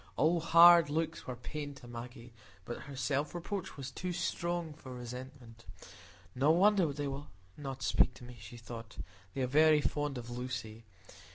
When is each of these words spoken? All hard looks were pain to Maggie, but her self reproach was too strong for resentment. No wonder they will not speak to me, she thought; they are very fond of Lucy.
All 0.15 0.39
hard 0.39 0.89
looks 0.89 1.27
were 1.27 1.35
pain 1.35 1.75
to 1.75 1.87
Maggie, 1.87 2.33
but 2.65 2.79
her 2.85 2.95
self 2.95 3.35
reproach 3.35 3.77
was 3.77 3.91
too 3.91 4.11
strong 4.13 4.73
for 4.73 4.95
resentment. 4.95 5.67
No 6.33 6.49
wonder 6.49 6.91
they 6.91 7.07
will 7.07 7.27
not 7.55 7.83
speak 7.83 8.15
to 8.15 8.23
me, 8.23 8.37
she 8.41 8.57
thought; 8.57 8.97
they 9.35 9.41
are 9.43 9.45
very 9.45 9.79
fond 9.79 10.17
of 10.17 10.31
Lucy. 10.31 10.85